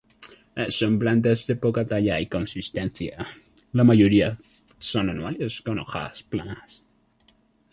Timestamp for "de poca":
1.49-1.83